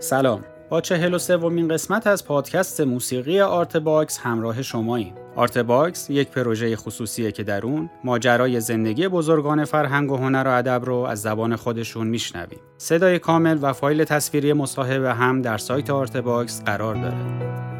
[0.00, 5.14] سلام با چهل و سومین قسمت از پادکست موسیقی آرت باکس همراه شماییم.
[5.36, 10.50] آرت باکس یک پروژه خصوصیه که در اون ماجرای زندگی بزرگان فرهنگ و هنر و
[10.50, 12.58] ادب رو از زبان خودشون میشنویم.
[12.78, 17.77] صدای کامل و فایل تصویری مصاحبه هم در سایت آرت باکس قرار داره.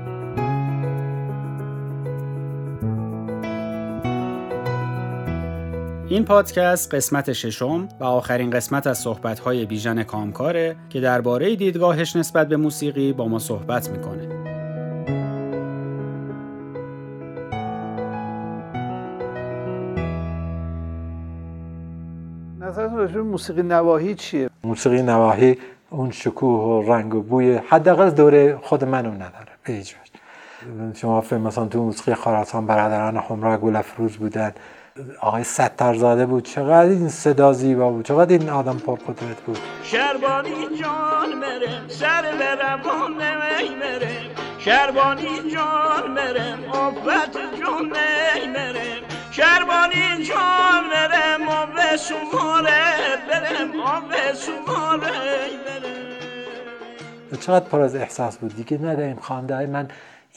[6.11, 12.49] این پادکست قسمت ششم و آخرین قسمت از صحبت‌های بیژن کامکاره که درباره دیدگاهش نسبت
[12.49, 14.29] به موسیقی با ما صحبت می‌کنه.
[22.61, 25.59] نظرتون راجع موسیقی نواهی چیه؟ موسیقی نواهی
[25.91, 29.83] اون شکوه و رنگ و بوی حداقل دوره خود منو نداره به
[30.95, 34.53] شما فهم مثلا تو موسیقی خراسان برادران همراه گل افروز بودن
[35.21, 36.45] آقای سترزاده بود.
[36.45, 38.05] چقدر این صدا زیبا بود.
[38.05, 39.59] چقدر این آدم پرقدرت بود.
[39.83, 42.81] شربانی جان مره سر برم
[43.19, 44.19] نمی مره
[44.59, 48.99] شربانی جان مره آفت جان نمی مره
[49.31, 52.83] شربانی جان مره آب سماره
[53.29, 55.11] برم آب سماره
[57.41, 58.57] چقدر پر از احساس بود.
[58.57, 59.89] دیگه نداریم خانده من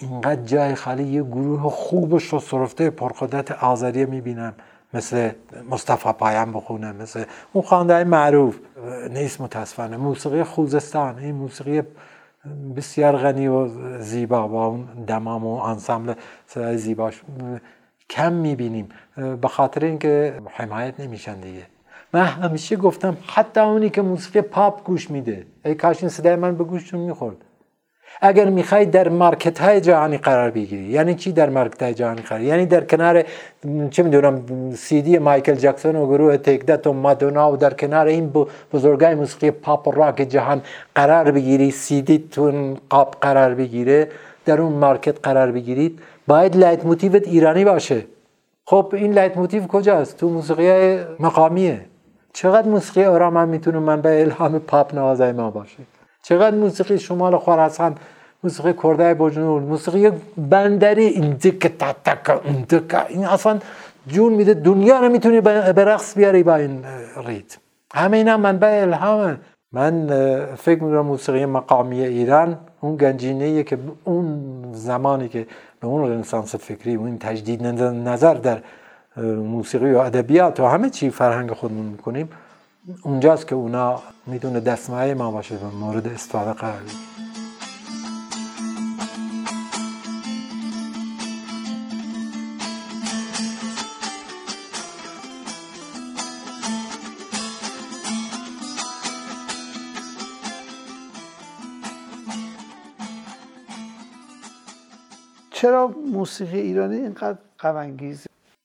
[0.01, 4.53] اینقدر جای خالی یه گروه خوب و شسرفته پرقدرت آذری می‌بینم.
[4.93, 5.29] مثل
[5.69, 8.59] مصطفی پایم بخونه مثل اون خواننده معروف.
[9.09, 9.97] نیست متاسفانه.
[9.97, 11.19] موسیقی خوزستان.
[11.19, 11.81] این موسیقی
[12.75, 13.67] بسیار غنی و
[13.99, 16.13] زیبا با اون دمام و انسامبل
[16.47, 17.21] صدای زیباش
[18.09, 18.89] کم می‌بینیم.
[19.41, 21.65] به خاطر اینکه حمایت نمیشن دیگه.
[22.13, 25.45] من همیشه گفتم حتی اونی که موسیقی پاپ گوش میده.
[25.65, 27.35] ای کاش این صدای من به گوشتون می‌خورد.
[28.23, 32.41] اگر می‌خوای در market های جهانی قرار بگیری یعنی چی در market های جهانی قرار؟
[32.41, 33.23] یعنی در کنار
[33.89, 34.41] چه می‌دونم
[34.75, 38.33] سی دی مایکل جکسون و گروه Take That و مادونا و در کنار این
[38.73, 40.61] بزرگای موسیقی پاپ و راک جهان
[40.95, 44.07] قرار بگیری سی دی تون قاب قرار بگیره
[44.45, 48.05] در اون market قرار بگیرید باید Leitmotiv ت ایرانی باشه.
[48.65, 51.81] خب این Leitmotiv کجاست؟ تو موسیقی مقامیه.
[52.33, 55.83] چقدر موسیقی آرام می‌تونه منبع الهام پاپ نوازای ما باشه؟
[56.21, 57.95] چقدر موسیقی شمال خراسان
[58.43, 63.59] موسیقی کرده بجنورد موسیقی بندری این دک تا تک این دک این اصلا
[64.07, 66.83] جون میده دنیا رو می‌تونی به رقص بیاری با این
[67.25, 67.57] ریت
[67.93, 69.37] همه اینا منبع الهامه
[69.71, 70.07] من
[70.55, 74.41] فکر می‌کنم موسیقی مقامی ایران اون گنجینه که اون
[74.73, 75.47] زمانی که
[75.79, 77.63] به اون رنسانس فکری اون تجدید
[78.07, 78.57] نظر در
[79.55, 82.29] موسیقی و ادبیات و همه چی فرهنگ خودمون می‌کنیم
[83.03, 86.81] اونجاست که اونا می‌تونه دستمایه ما باشه و مورد استفاده قرار
[105.51, 107.75] چرا موسیقی ایرانی اینقدر غم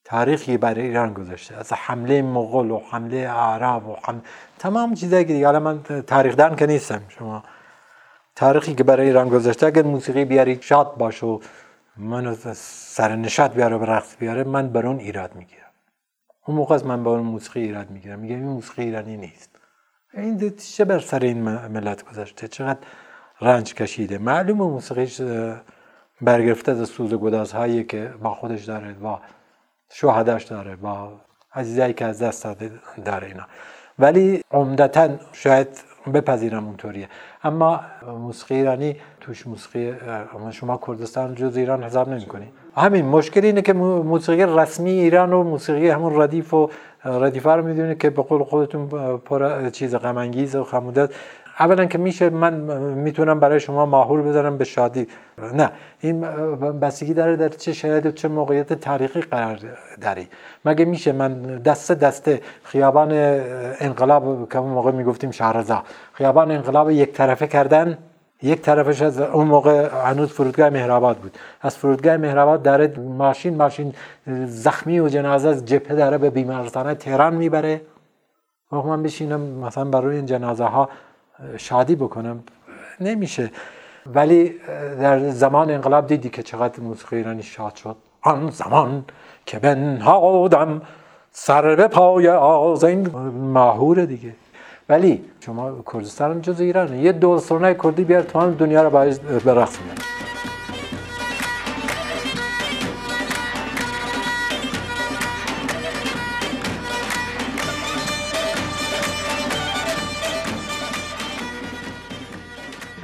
[0.09, 1.57] تاریخی برای ایران گذاشته.
[1.57, 4.21] از حمله مغول و حمله عرب و حمله
[4.59, 5.59] تمام چیزایی که دیگه.
[5.59, 7.03] من تاریخ دان که نیستم.
[7.09, 7.43] شما
[8.37, 11.41] تاریخی که برای ایران گذاشته اگر موسیقی بیاری شاد باش و
[11.97, 15.71] منو سر نشاد بیاره و رقص بیاره من بر اون ایراد می‌گیرم.
[16.47, 18.19] اون موقع من با اون موسیقی ایراد می‌گیرم.
[18.19, 19.51] میگم این موسیقی ایرانی نیست.
[20.15, 22.79] این چه بر سر این ملت گذاشته؟ چقدر
[23.41, 25.21] رنج کشیده؟ معلومه موسیقیش
[26.21, 29.21] برگرفته از سوز گدازهایی که با خودش داره با
[29.93, 31.13] شهداش داره با
[31.55, 32.47] عزیزایی که از دست
[33.05, 33.43] داره اینا.
[33.99, 35.69] ولی عمدتا شاید
[36.15, 37.09] بپذیرم اونطوریه.
[37.45, 39.95] اما موسیقی ایرانی توش موسیقی
[40.51, 45.89] شما کردستان جز ایران حساب نمی‌کنی همین مشکل اینه که موسیقی رسمی ایران و موسیقی
[45.89, 46.71] همون ردیف و
[47.05, 48.89] ردیفه رو می‌دونید که به قول خودتون
[49.19, 50.17] پر چیز غم
[50.55, 51.11] و خمودت
[51.61, 52.55] اولا که میشه من
[52.95, 55.09] می‌تونم برای شما ماهور بذارم به شادی.
[55.55, 56.21] نه این
[56.81, 59.59] بستگی داره در چه شرایط و چه موقعیت تاریخی قرار
[60.01, 60.29] داری.
[60.65, 63.13] مگه میشه من دسته دسته خیابان
[63.81, 65.83] انقلاب که اون موقع می‌گفتیم شهرزا
[66.13, 67.99] خیابان انقلاب یک طرفه کردن
[68.43, 71.39] یک طرفش از اون موقع هنوز فرودگاه مهرآباد بود.
[71.61, 73.95] از فرودگاه مهرآباد داره ماشین ماشین
[74.47, 77.81] زخمی و جنازه از جبهه داره به بیمارستان تهران می‌بره.
[78.73, 80.89] من بشینم مثلا برای این جنازه ها
[81.57, 82.43] شادی بکنم
[83.01, 83.51] نمیشه.
[84.15, 84.55] ولی
[85.01, 89.05] در زمان انقلاب دیدی که چقدر موسیقی ایرانی شاد شد؟ آن زمان
[89.47, 90.83] که بنهادم
[91.33, 93.09] سر به پای آزین
[93.53, 94.33] ماهور دیگه.
[94.89, 96.99] ولی شما کردستان جز ایرانه.
[96.99, 98.91] یه دول سرنای کردی بیار تمام دنیا رو
[99.45, 99.79] به رقص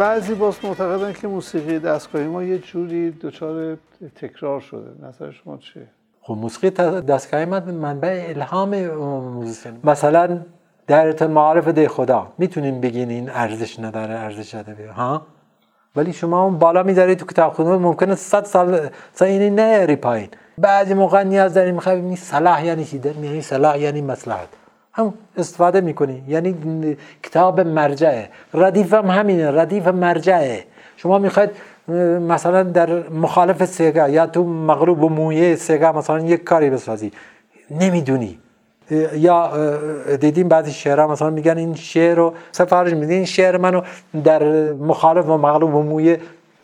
[0.02, 3.78] بعضی باز معتقدن که موسیقی دستگاهی ما یه جوری دچار
[4.16, 5.06] تکرار شده.
[5.08, 5.86] نظر شما چیه؟
[6.20, 6.70] خب موسیقی
[7.00, 9.72] دستگاهی من منبع الهام موزیسین.
[9.84, 10.40] مثلا
[10.86, 12.32] در معارف ده خدا.
[12.38, 15.26] می‌تونین بگین این ارزش نداره ارزش ادبی ها؟
[15.96, 20.28] ولی شما اون بالا می‌ذارید تو کتاب خونه ممکنه 100 سال سال این نیاری پایین
[20.58, 24.48] بعضی موقع نیاز داریم می‌خوای ببینی صلاح یعنی چی؟ یعنی صلاح یعنی مصلحت.
[24.92, 26.22] هم استفاده می‌کنی.
[26.28, 26.56] یعنی
[27.22, 28.28] کتاب مرجعه.
[28.54, 29.50] ردیف هم همینه.
[29.50, 30.64] ردیف مرجعه.
[30.96, 31.50] شما می‌خواید
[32.28, 37.12] مثلا در مخالف سیگا یا تو مغلوب و مویه سیگا مثلا یک کاری بسازی.
[37.70, 38.38] نمی‌دونی.
[39.14, 39.52] یا
[40.16, 43.82] دیدیم بعضی شعرها مثلا میگن این شعر رو سفارش میدین این شعر منو
[44.24, 46.20] در مخالف و مغلوب و مویه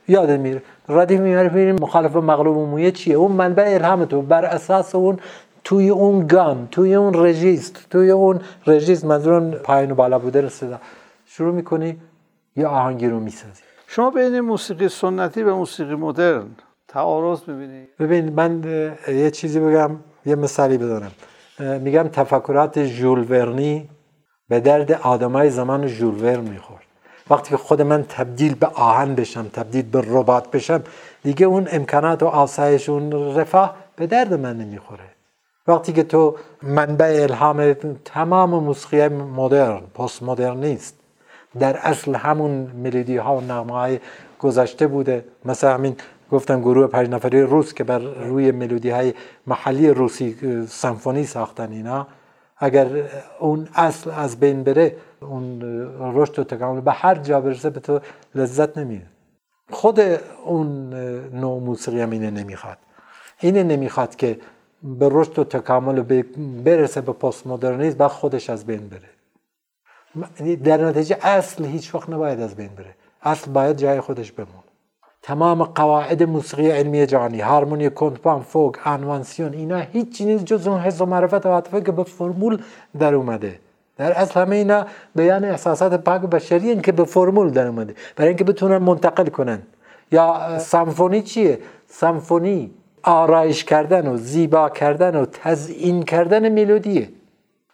[0.08, 0.62] یاد میره.
[0.88, 5.18] ردیف میاره مخالف و مغلوب و مویه چیه؟ اون منبع الهام تو بر اساس اون
[5.68, 10.78] توی اون گام توی اون رژیست توی اون رژیست منظورم پایین و بالا بوده رسیده
[11.26, 11.96] شروع می‌کنی
[12.56, 13.62] یه آهنگی رو می‌سازی.
[13.86, 16.46] شما بین موسیقی سنتی و موسیقی مدرن
[16.88, 18.64] تعارض می‌بینی؟ ببین من
[19.08, 19.90] یه چیزی بگم
[20.26, 21.12] یه مثالی بزنم.
[21.80, 23.88] میگم تفکرات ژول ورنی
[24.48, 26.84] به درد آدمای زمان ژول ورن می‌خورد.
[27.30, 30.82] وقتی که خود من تبدیل به آهن بشم تبدیل به ربات بشم
[31.22, 35.17] دیگه اون امکانات و آسایش اون رفاه به درد من نمی‌خوره.
[35.68, 37.74] وقتی که تو منبع الهام
[38.04, 40.98] تمام موسیقی مدرن پست مدرنیست
[41.58, 43.98] در اصل همون ملودی ها و نغمه های
[44.38, 45.24] گذشته بوده.
[45.44, 45.96] مثل همین
[46.30, 49.14] گفتم گروه پنج نفری روس که بر روی ملودی های
[49.46, 52.06] محلی روسی سمفونی ساختن اینا.
[52.58, 52.86] اگر
[53.40, 55.62] اون اصل از بین بره اون
[56.00, 58.00] رشد و تکامل به هر جا برسه به تو
[58.34, 59.06] لذت نمیده
[59.70, 60.00] خود
[60.44, 60.94] اون
[61.32, 62.78] نوع موسیقی هم اینه نمی‌خواد.
[63.40, 64.38] اینه نمی‌خواد که
[64.82, 66.02] به رشد و تکامل
[66.64, 70.56] برسه به پست مدرنیسم بعد خودش از بین بره.
[70.56, 72.94] در نتیجه اصل هیچ وقت نباید از بین بره.
[73.22, 74.62] اصل باید جای خودش بمون
[75.22, 81.00] تمام قواعد موسیقی علمی جهانی هارمونی کنتپان فوق انوانسیون اینا هیچ نیست جز اون حس
[81.00, 82.62] و معرفت و عاطفه که به فرمول
[82.98, 83.58] در اومده.
[83.96, 87.94] در اصل همه اینا بیان احساسات پاک بشری که به فرمول در اومده.
[88.16, 89.62] برای اینکه بتونن منتقل کنن.
[90.12, 91.58] یا سمفونی چیه؟
[91.88, 92.70] سمفونی
[93.02, 97.08] آرایش کردن و زیبا کردن و تزیین کردن ملودیه.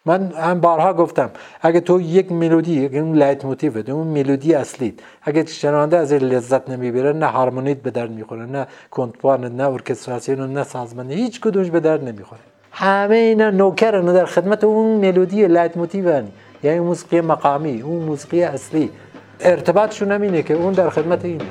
[0.07, 1.31] من هم بارها گفتم
[1.63, 7.13] اگه تو یک ملودی اون لایت موتیو اون ملودی اصلیت اگه شنونده از لذت نمی‌بره
[7.13, 12.09] نه هارمونیت به درد می‌خوره نه کنتوان نه ارکستراسیون نه سازمانی هیچ کدومش به درد
[12.09, 12.41] نمی‌خوره.
[12.73, 16.23] همه اینا نوکرن در خدمت اون ملودی لایت موتیو
[16.63, 18.91] یعنی موسیقی مقامی اون موسیقی اصلی.
[19.41, 21.45] ارتباطشون همینه که اون در خدمت اینه.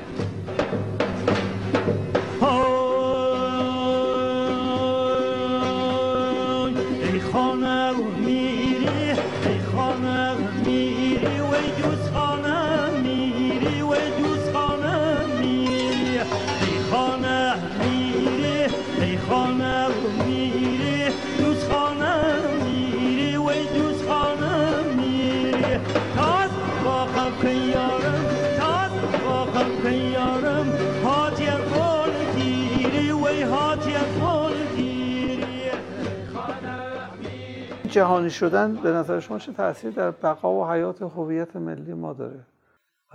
[37.93, 42.39] جهانی شدن به نظر شما چه تاثیر در بقا و حیات هویت ملی ما داره؟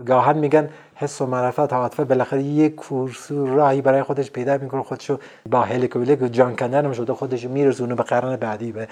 [0.06, 4.82] گاهن میگن حس و معرفت عاطفه بالاخره یک کورس راهی برای خودش پیدا می‌کنه.
[4.82, 5.18] خودشو
[5.50, 8.72] با هلیکوبیلک جان کندن شده خودش میرسونه به قرن بعدی.
[8.72, 8.88] به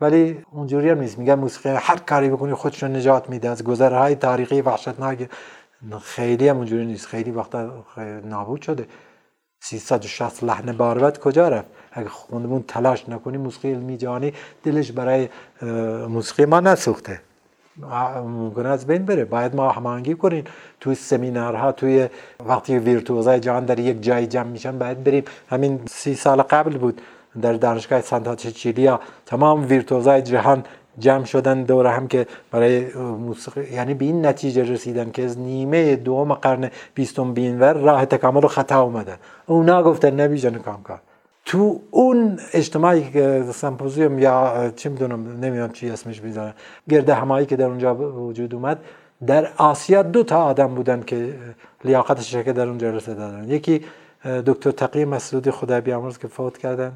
[0.00, 1.18] ولی اونجوری هم نیست.
[1.18, 3.48] میگن موسیقی هر کاری بکنی خودش رو نجات میده.
[3.48, 5.30] از گذرهای تاریخی وحشتناک
[6.02, 7.06] خیلی هم اونجوری نیست.
[7.06, 7.84] خیلی وقتا
[8.24, 8.86] نابود شده.
[9.60, 14.32] 360 لحن باربت کجا رفت؟ اگه خودمون تلاش نکنیم موسیقی علمی جهانی
[14.64, 15.28] دلش برای
[16.08, 17.20] موسیقی ما نسوخته.
[18.24, 19.24] ممکنه از بین بره.
[19.24, 20.44] باید ما هماهنگی کنیم.
[20.80, 22.08] توی سمینارها توی
[22.46, 25.24] وقتی ویرتوزای جهان در یک جای جمع میشن باید بریم.
[25.50, 27.00] همین سی سال قبل بود
[27.42, 30.64] در دانشگاه سانتا چیلیا تمام ویرتوزای جهان
[30.98, 35.96] جمع شدن دور هم که برای موسیقی یعنی به این نتیجه رسیدن که از نیمه
[35.96, 39.16] دوم قرن بیستم بینور راه تکامل خطا اومده.
[39.46, 41.00] اونا گفتن نبیجن کامکار.
[41.44, 46.54] تو اون اجتماعی که سمپوزیوم یا چی می‌دونم نمی‌دونم چی اسمش می‌ذارن
[46.88, 48.78] گرده همایی که در اونجا وجود اومد
[49.26, 51.34] در آسیا دو تا آدم بودن که
[51.84, 53.84] لیاقت شرکت در اونجا رسیده دادن یکی
[54.46, 56.92] دکتر تقی مسعودی خدا بیامرز که فوت کردن.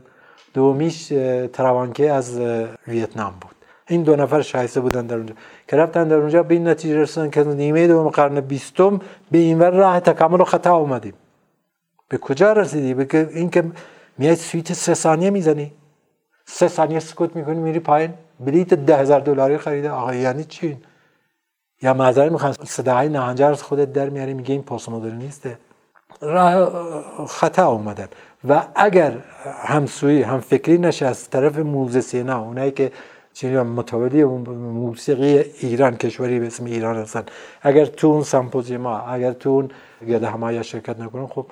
[0.55, 1.13] دومیش
[1.53, 2.41] تروانکه از
[2.89, 3.52] ویتنام بود.
[3.89, 5.35] این دو نفر شایسته بودن در اونجا.
[5.69, 9.59] که رفتن در اونجا به این نتیجه رسیدن که نیمه دوم قرن بیستم به این
[9.59, 11.15] ور راه تکامل و خطا اومدیم.
[12.09, 13.65] به کجا رسیدی؟ به اینکه
[14.19, 15.73] میای سویت سه ثانیه می‌زنی.
[16.47, 18.15] سه ثانیه سکوت می‌کنی میری پایین.
[18.41, 19.91] بلیت ده هزار دلاری خریده.
[19.91, 20.77] آقا یعنی چی؟
[21.83, 25.59] یا معذرت می‌خوام صداهای نهنجر از خودت در میاری میگه این پست مدرنیسته
[26.21, 28.09] راه خطا اومدن.
[28.49, 29.13] و اگر
[29.65, 32.93] همسویی هم فکری نشه از طرف موزسینا اونایی که
[33.33, 37.25] چیزی متولی موسیقی ایران کشوری به اسم ایران هستن.
[37.63, 39.71] اگر تو اون سمپوزیما اگر تو اون
[40.09, 41.47] گرد همایی شرکت نکنن خب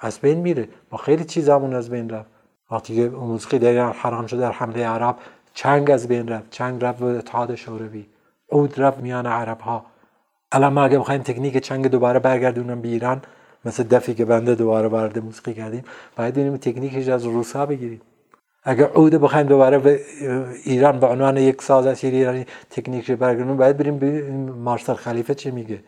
[0.00, 0.68] از بین میره.
[0.92, 2.28] ما خیلی چیزامون از بین رفت.
[2.70, 5.16] وقتی که موسیقی در ایران حرام شد در حمله عرب.
[5.54, 6.50] چنگ از بین رفت.
[6.50, 8.06] چنگ رفت به اتحاد شوروی.
[8.52, 9.84] عود رفت میان عرب ها
[10.52, 13.22] الان ما اگه بخوایم تکنیک چنگ دوباره برگردونم به ایران
[13.64, 15.84] مثل دفی که بنده دوباره وارد موسیقی کردیم
[16.16, 18.00] باید ببینیم تکنیکش از روسا بگیریم.
[18.64, 20.00] اگر عود بخوایم دوباره به
[20.64, 24.30] ایران به عنوان یک ساز اصیل ایرانی تکنیکش برگردونیم باید بریم به
[24.64, 25.84] مارسل خلیفه چی میگه؟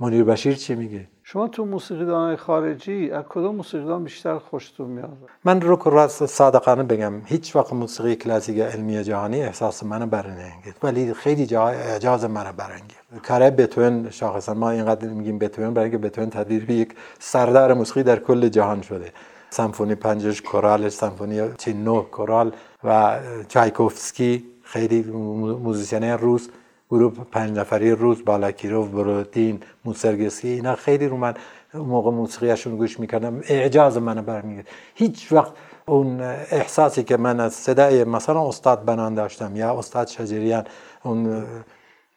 [0.00, 5.60] منیر بشیر چی میگه؟ شما تو موسیقیدان خارجی از کدوم موسیقیدان بیشتر خوشتون میاد؟ من
[5.60, 11.14] رو که راست صادقانه بگم هیچ وقت موسیقی کلاسیک علمی جهانی احساس منو برنگید ولی
[11.14, 13.22] خیلی جا اجازه منو برنگید.
[13.22, 18.02] کاره بتوین شاخصا ما اینقدر میگیم بتوین برای اینکه بتوین تبدیل به یک سردار موسیقی
[18.02, 19.12] در کل جهان شده.
[19.50, 22.52] سمفونی پنجش کورالش سمفونی چینو کورال
[22.84, 26.48] و چایکوفسکی خیلی موزیسین روس
[26.90, 31.34] گروه پنج نفری روز بالاکیروف بروتین موسرگسی اینا خیلی رو من
[31.74, 33.40] موقع موسیقیشون گوش می‌کردم.
[33.48, 34.68] اعجاز منو برمیگرد.
[34.94, 35.52] هیچ وقت
[35.86, 40.64] اون احساسی که من از صدای مثلا استاد بنان داشتم یا استاد شجریان
[41.02, 41.44] اون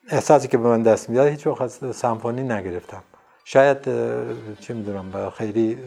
[0.09, 3.03] احساسی که به من دست می‌داد هیچ وقت سمفونی نگرفتم.
[3.45, 3.83] شاید
[4.59, 5.77] چه می‌دونم خیلی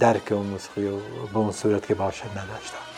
[0.00, 0.96] درک اون موسیقی و
[1.32, 2.90] به اون صورت که باشه نداشتم.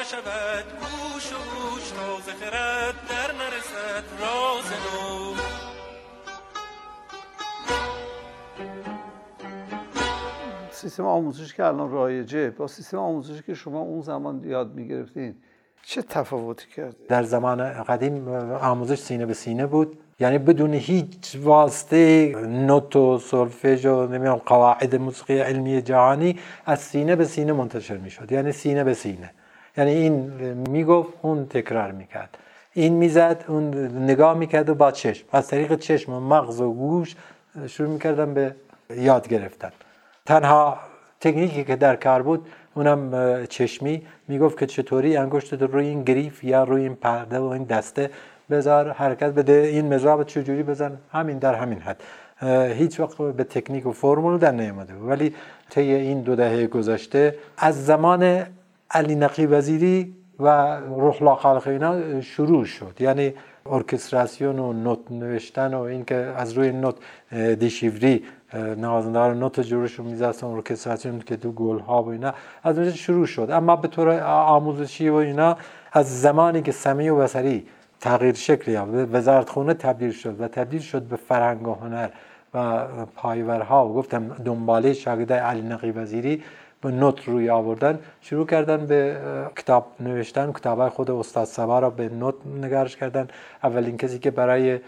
[0.00, 5.17] نشود گوش و گوش تازه خرد در نرسد راز نو.
[10.88, 15.34] سیستم آموزشی که الان رایجه با سیستم آموزشی که شما اون زمان یاد می‌گرفتین
[15.82, 18.28] چه تفاوتی کرد؟ در زمان قدیم
[18.62, 19.98] آموزش سینه به سینه بود.
[20.20, 27.16] یعنی بدون هیچ واسطه نوت و سولفژ و نمی‌دونم قواعد موسیقی علمی جهانی از سینه
[27.16, 28.32] به سینه منتشر می‌شد.
[28.32, 29.30] یعنی سینه به سینه.
[29.76, 30.12] یعنی این
[30.68, 32.38] می‌گفت اون تکرار می‌کرد.
[32.72, 35.26] این می‌زد اون نگاه می‌کرد و با چشم.
[35.32, 37.16] از طریق چشم و مغز و گوش
[37.66, 38.54] شروع می‌کردن به
[38.96, 39.72] یاد گرفتن.
[40.28, 40.78] تنها
[41.20, 44.02] تکنیکی که در کار بود اونم چشمی.
[44.28, 48.10] می‌گفت که چطوری انگشت رو روی این گریف یا روی این پرده و این دسته
[48.50, 52.02] بذار حرکت بده این مزراب چجوری بزن همین در همین حد.
[52.72, 55.34] هیچ وقت به تکنیک و فرمول در نیامده ولی
[55.70, 58.46] طی این دو دهه گذشته از زمان
[58.90, 62.96] علی نقی وزیری و روح خالق اینا شروع شد.
[63.00, 63.34] یعنی
[63.66, 66.96] ارکستراسیون و نوت نوشتن و اینکه از روی نوت
[67.58, 68.24] دیشیوری
[68.54, 72.34] نوازندار نوت جورش رو میزستن ارکستراسیون که تو گل ها و اینا.
[72.62, 73.50] از اونجا شروع شد.
[73.50, 75.56] اما به طور آموزشی و اینا
[75.92, 77.66] از زمانی که سمی و بسری
[78.00, 78.92] تغییر شکل یافت.
[79.12, 82.08] وزارت خونه تبدیل شد و تبدیل شد به فرهنگ و هنر
[82.54, 82.86] و
[83.16, 83.88] پایورها.
[83.88, 86.42] و گفتم دنباله شاگرده علی نقی وزیری.
[86.82, 89.16] به نوت روی آوردن شروع کردن به
[89.56, 93.28] کتاب نوشتن کتاب خود استاد سبا را به نوت نگارش کردن.
[93.64, 94.80] اولین کسی که برای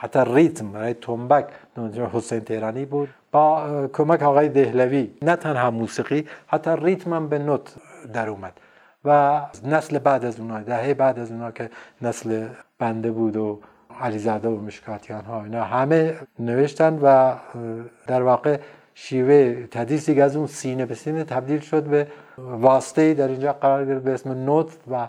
[0.00, 1.46] حتی ریتم برای تنبک
[2.12, 3.08] حسین تهرانی بود.
[3.32, 7.74] با کمک آقای دهلوی نه تنها موسیقی حتی ریتم هم به نوت
[8.12, 8.52] در اومد.
[9.04, 11.70] و نسل بعد از اونا دهه بعد از اونا که
[12.02, 12.48] نسل
[12.78, 13.60] بنده بود و
[14.00, 17.34] علیزاده و مشکاتیان ها اینا همه نوشتن و
[18.06, 18.58] در واقع
[19.00, 22.06] شیوه تدریسی از اون سینه به سینه تبدیل شد به
[22.38, 25.08] واسطه در اینجا قرار گرفت به اسم نوت و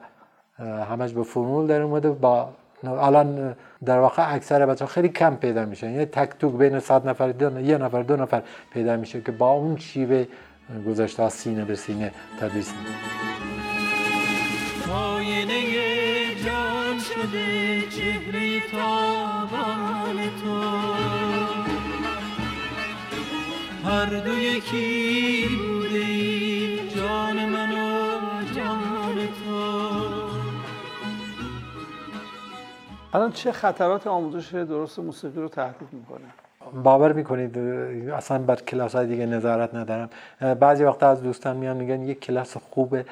[0.64, 2.50] همش به فرمول در اومده با
[2.84, 3.56] الان
[3.86, 5.92] در واقع اکثر بچه خیلی کم پیدا میشن.
[5.92, 8.42] یه تک توک بین صد نفر دو یه نفر دو نفر
[8.74, 10.26] پیدا میشه که با اون شیوه
[10.88, 12.90] گذاشته از سینه به سینه تدریس میده
[16.46, 18.60] جان شده چهره
[20.44, 21.69] تو.
[23.86, 28.80] هر دو یکی بوده جان من و جان
[29.16, 29.80] تو.
[33.14, 36.26] الان چه خطرات آموزش درست موسیقی رو تهدید می‌کنه؟
[36.84, 37.58] باور می‌کنید
[38.10, 40.10] اصلا بر کلاس های دیگه نظارت ندارم.
[40.60, 43.06] بعضی وقتا از دوستان میان میگن یک کلاس خوبه.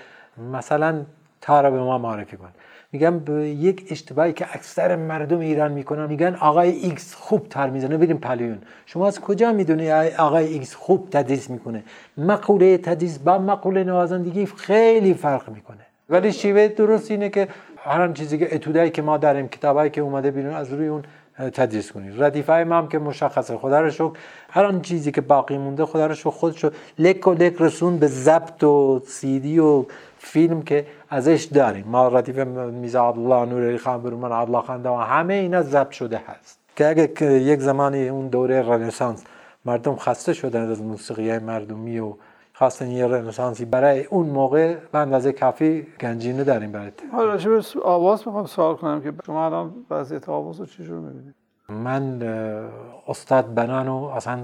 [0.53, 1.05] مثلا
[1.41, 2.49] تارا به ما معرفی کن.
[2.91, 7.97] میگم به یک اشتباهی که اکثر مردم ایران می‌کنن میگن آقای ایکس خوب تار می‌زنه.
[7.97, 8.57] بریم پهلو اون.
[8.85, 11.83] شما از کجا می‌دونی آقای ایکس خوب تدریس می‌کنه؟
[12.17, 15.77] مقوله تدریس با مقوله نوازندگی خیلی فرق می‌کنه.
[16.09, 20.31] ولی شیوه درست اینه که هر چیزی که اتودایی که ما داریم کتابایی که اومده
[20.31, 21.03] بیرون از روی اون
[21.37, 22.23] تدریس کنید.
[22.23, 23.57] ردیفه ما هم که مشخصه.
[23.57, 24.11] خدا رو شکر.
[24.49, 28.07] هر آن چیزی که باقی مونده خدا رو شکر خودشو لک و لک رسون به
[28.07, 29.85] ضبط و سیدی و
[30.17, 31.85] فیلم که ازش داریم.
[31.87, 36.59] ما ردیف میزا عبدالله نوری خان برومن عبدالله خان و همه اینا ضبط شده هست.
[36.75, 39.23] که اگه یک زمانی اون دوره رنسانس
[39.65, 42.13] مردم خسته شدن از موسیقی مردمی و
[42.53, 47.61] خواستن یه رنسانسی برای اون موقع به اندازه کافی گنجینه داریم برای حالا راجع به
[47.83, 51.35] آواز می‌خوام سوال کنم که شما الان وضعیت آواز رو چجور می‌بینید؟
[51.69, 52.21] من
[53.07, 54.39] استاد بنانو اصلا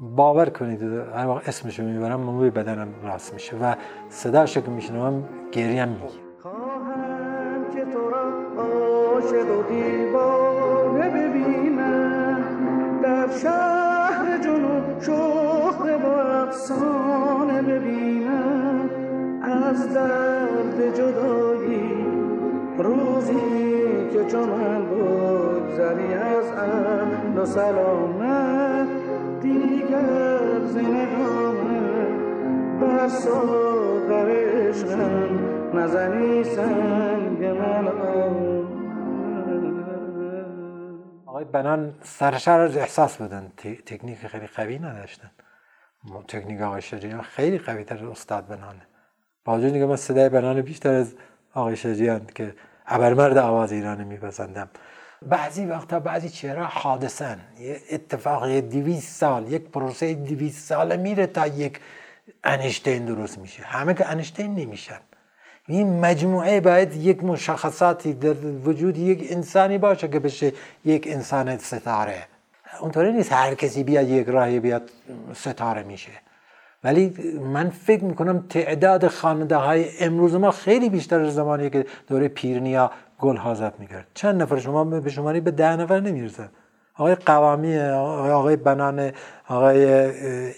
[0.00, 3.74] باور کنید هر وقت اسمشو می‌برم موی بدنم راست میشه و
[4.08, 6.02] صداش که میشنوم گریم میگه.
[6.42, 12.44] خواهم که تو را عاشق و دیوانه ببینم.
[13.02, 18.90] در شهر جنوب شهر با افسانه ببینم.
[19.42, 22.06] از درد جدایی
[22.78, 23.34] روزی
[24.12, 29.05] که چون من بگذری از اهل و سلامت
[29.42, 30.96] دیگر سنگ
[37.44, 37.88] من.
[41.26, 43.52] آقای بنان سرشار از احساس بدن.
[43.86, 45.30] تکنیک خیلی قوی نداشتن.
[46.28, 48.82] تکنیک آقای شجریان خیلی قوی تر استاد بنانه.
[49.44, 51.14] با وجود که من صدای بنان بیشتر از
[51.54, 52.54] آقای شجریان که
[52.86, 54.68] ابرمرد آواز ایرانی میپسندم.
[55.22, 57.40] بعضی وقتا بعضی چهره حادثن.
[57.60, 61.80] یه اتفاق دیویس سال یک پروسه دیویس سال میره تا یک
[62.44, 63.62] انشتین درست میشه.
[63.62, 65.00] همه که انشتین نمیشن.
[65.68, 68.32] این مجموعه باید یک مشخصاتی در
[68.64, 70.52] وجود یک انسانی باشه که بشه
[70.84, 72.26] یک انسان ستاره.
[72.80, 74.90] اونطوری نیست هر کسی بیاد یک راهی بیاد
[75.34, 76.12] ستاره میشه.
[76.84, 82.28] ولی من فکر می‌کنم تعداد خانده های امروز ما خیلی بیشتر از زمانی که دوره
[82.28, 84.06] پیرنیا گل حاضب می‌کرد.
[84.14, 86.48] چند نفر شما به شماری به ده نفر نمی‌رسن
[86.94, 89.12] آقای قوامی آقای بنان
[89.48, 89.84] آقای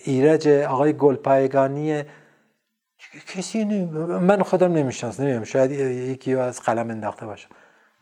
[0.05, 2.03] ایرج آقای گلپایگانی.
[3.27, 3.85] کسی نمی...
[4.19, 7.49] من خودم نمی‌شناسم نمیم شاید یکی از قلم انداخته باشه.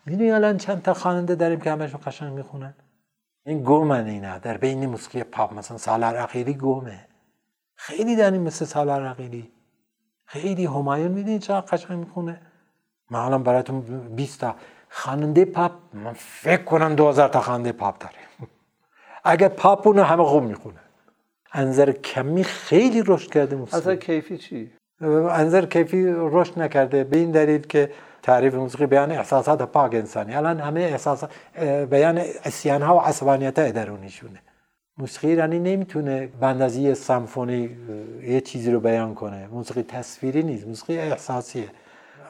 [0.07, 2.74] می‌دونی الان چند تا خواننده داریم که همشون قشنگ می‌خونن؟
[3.46, 6.98] این گومن اینا در بین موسیقی پاپ مثلا سالار عقیلی گومه
[7.76, 9.50] خیلی داریم مثل سالار عقیلی
[10.24, 12.40] خیلی همایون می‌دونی چقدر قشنگ می‌خونه.
[13.10, 13.80] من الان براتون
[14.16, 14.54] 20 تا
[14.88, 18.50] خواننده پاپ من فکر کنم 2000 تا خواننده پاپ داریم
[19.24, 20.80] اگر پاپ اونو همه خوب می‌خونه.
[21.52, 23.78] انظر کمی خیلی رشد کرده موسیقی.
[23.78, 24.72] اصلا کیفی چی؟
[25.30, 27.04] انظر کیفی رشد نکرده.
[27.04, 30.34] به این دلیل که تعریف موسیقی بیان احساسات پاک انسانی.
[30.34, 31.30] الان همه احساسات
[31.90, 34.42] بیان اسیان ها و عصبانیت درونیشونه.
[34.98, 37.70] موسیقی ایرانی نمی‌تونه به اندازه سمفونی
[38.22, 39.48] یه چیزی رو بیان کنه.
[39.52, 41.68] موسیقی تصویری نیست موسیقی احساسیه.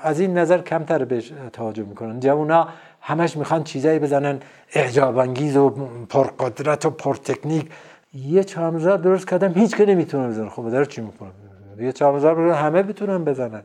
[0.02, 2.20] از این نظر کمتر بهش توجه می‌کنن.
[2.20, 2.68] جوونا
[3.00, 4.40] همش می‌خوان چیزایی بزنن
[4.72, 5.70] اعجاب انگیز و
[6.08, 7.70] پرقدرت و پرتکنیک.
[8.14, 10.48] یه چهارمزار درست کردم هیچ که نمی‌تونه بزنه.
[10.48, 11.30] خب داره چی می‌کنه؟
[11.78, 13.62] یه چهارمزار همه بتونن بزنن.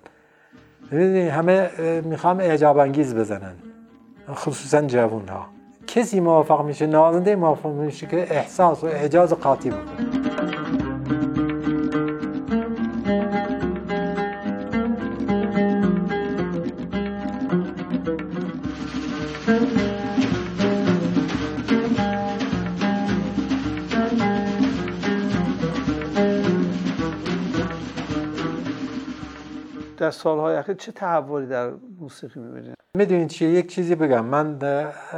[1.31, 1.69] همه
[2.01, 3.53] می‌خوام اعجاب انگیز بزنن.
[4.29, 5.25] خصوصا جوون
[5.95, 10.21] کسی موفق میشه نوازنده موفق میشه که احساس و اعجاز قاطی بکنه.
[29.97, 34.25] در سالهای اخیر چه تحولی در موسیقی می‌بینید می‌دونید چیه؟ یک چیزی بگم.
[34.25, 34.59] من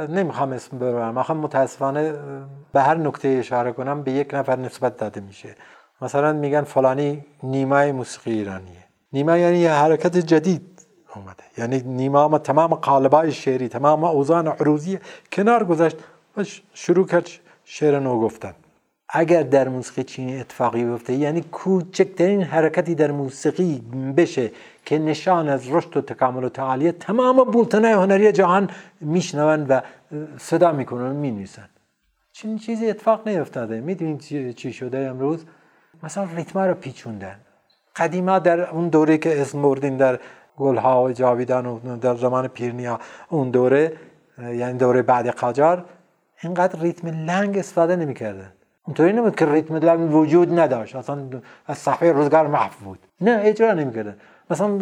[0.08, 1.18] نمی‌خوام اسم ببرم.
[1.18, 2.14] آخه متاسفانه
[2.72, 5.56] به هر نکته اشاره کنم به یک نفر نسبت داده میشه.
[6.02, 8.84] مثلا میگن فلانی نیمای موسیقی ایرانیه.
[9.12, 11.44] نیما یعنی یه حرکت جدید اومده.
[11.58, 14.98] یعنی نیما ما تمام قالبای شعری تمام اوزان عروضی
[15.32, 15.96] کنار گذاشت
[16.36, 16.44] و
[16.74, 17.28] شروع کرد
[17.64, 18.54] شعر نو گفتن.
[19.08, 23.82] اگر در موسیقی چینی اتفاقی بیفته یعنی کوچکترین حرکتی در موسیقی
[24.16, 24.50] بشه
[24.84, 29.80] که نشان از رشد و تکامل و تعالیه تمام بولتنای هنری جهان میشنون و
[30.38, 31.68] صدا می‌کنن و می‌نویسن.
[32.32, 33.80] چنین چیزی اتفاق نیفتاده.
[33.80, 35.44] می‌دونید چی شده امروز؟
[36.02, 37.36] مثلا ریتما رو پیچوندن.
[37.96, 40.20] قدیما در اون دوره که اسم بردین در
[40.56, 43.92] گلها و جاویدان و در زمان پیرنیا اون دوره
[44.38, 45.84] یعنی دوره بعد قاجار
[46.42, 48.52] اینقدر ریتم لنگ استفاده نمی‌کردن.
[48.86, 50.96] اونطوری نبود که ریتم لنگ وجود نداشت.
[50.96, 51.28] اصلا
[51.66, 52.98] از صفحه روزگار محو بود.
[53.20, 54.16] نه اجرا نمی‌کردن
[54.50, 54.76] مثلا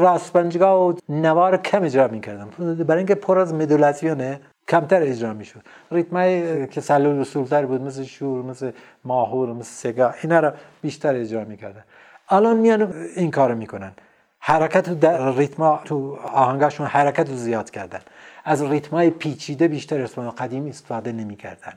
[0.00, 2.48] راسپنجگاه و نوار کم اجرا می‌کردن.
[2.74, 5.62] برای اینکه پر از مدولاسیونه کمتر اجرا می‌شد.
[5.90, 8.70] ریتمای که سلول رسولتر بود مثل شور مثل
[9.04, 11.84] ماهور مثل سگا اینا رو بیشتر اجرا می‌کردن.
[12.28, 13.92] الان میان این کار می‌کنن.
[14.38, 18.00] حرکت در ریتما تو آهنگاشون حرکت رو زیاد کردن.
[18.44, 21.72] از ریتمای پیچیده بیشتر استفاده قدیم استفاده نمی‌کردن.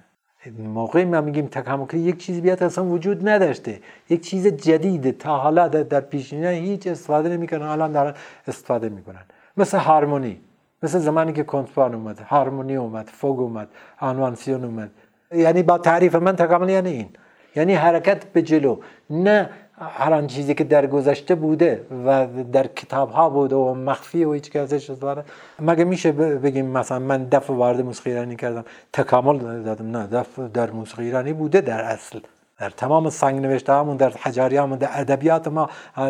[0.60, 3.80] موقعی ما میگیم تکامل یک چیز بیاد اصلا وجود نداشته.
[4.10, 8.13] یک چیز جدید تا حالا در پیشینه هیچ استفاده نمی‌کنن الان دارن
[8.47, 9.21] استفاده می‌کنن.
[9.58, 10.39] مثل هارمونی.
[10.84, 13.67] مثل زمانی که کنتوان اومد هارمونی اومد فوگ اومد
[14.00, 14.91] آنوانسیون اومد.
[15.32, 17.10] یعنی با تعریف من تکامل یعنی این.
[17.56, 18.80] یعنی حرکت به جلو.
[19.10, 24.23] نه هر آن چیزی که در گذشته بوده و در کتاب ها بوده و مخفی
[24.23, 25.23] و هیچ ازش استفاده
[25.59, 29.97] مگه میشه بگیم مثلا من دف وارد موسیقی ایرانی کردم؟ تکامل دادم.
[29.97, 32.19] نه دف در موسیقی ایرانی بوده در اصل.
[32.59, 35.69] در تمام سنگ نوشته همون در حجاری همون در ادبیات ما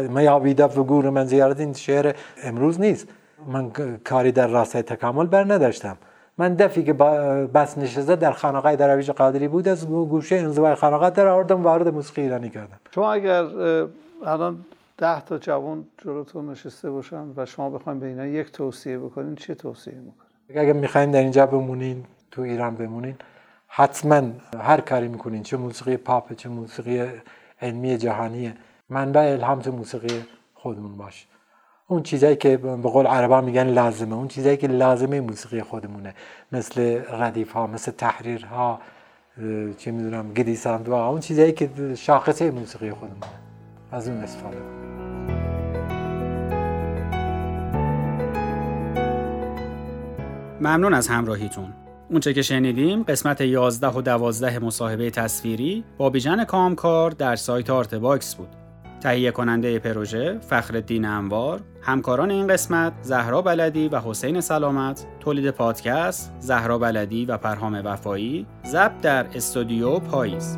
[0.09, 3.07] ما یابی دف و گور من زیارت این شعر امروز نیست.
[3.47, 3.71] من
[4.03, 5.97] کاری در راستای تکامل بر نداشتم.
[6.37, 11.27] من دفی که بس نشسته در خانقاه درویش قادری بود از گوشه انزوای خانقاه در
[11.27, 12.79] آوردم وارد موسیقی ایرانی کردم.
[12.95, 13.43] شما اگر
[14.25, 14.65] الان
[14.97, 19.55] ده تا جوان جلوتون نشسته باشن و شما بخواید به اینا یک توصیه بکنین چه
[19.55, 23.15] توصیه می‌کنین؟ اگر می‌خواین در اینجا بمونین تو ایران بمونین
[23.67, 24.21] حتما
[24.59, 27.05] هر کاری می‌کنین چه موسیقی پاپ چه موسیقی
[27.61, 28.53] علمی جهانیه
[28.89, 30.23] منبع الهام تو موسیقی
[30.53, 31.25] خودمون باشه
[31.89, 34.15] اون چیزایی که به قول عربا میگن لازمه.
[34.15, 36.13] اون چیزایی که لازمه موسیقی خودمونه.
[36.51, 38.79] مثل ردیف ها مثل تحریر ها
[39.77, 43.25] چه می‌دونم گدی ها اون چیزایی که شاخصه موسیقی خودمونه.
[43.91, 44.57] از اون استفاده
[50.61, 51.73] ممنون از همراهیتون.
[52.09, 58.35] اونچه که شنیدیم قسمت 11 و 12 مصاحبه تصویری با بیژن کامکار در سایت ArtBox
[58.35, 58.66] بود.
[59.01, 66.33] تهیه کننده پروژه فخر انوار همکاران این قسمت زهرا بلدی و حسین سلامت تولید پادکست
[66.39, 70.57] زهرا بلدی و پرهام وفایی ضبط در استودیو پاییز.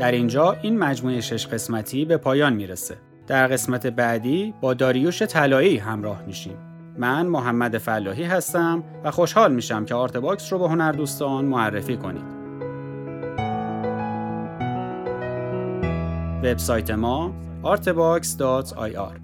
[0.00, 2.96] در اینجا این مجموعه شش قسمتی به پایان می‌رسه.
[3.26, 6.56] در قسمت بعدی با داریوش طلایی همراه میشیم.
[6.98, 12.33] من محمد فلاحی هستم و خوشحال میشم که ArtBox رو به هنردوستان معرفی کنید.
[16.44, 17.32] وبسایت ما
[17.64, 19.23] artbox.ir